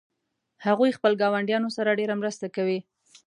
[0.65, 2.79] هغوی خپل ګاونډیانو سره ډیره مرسته کوي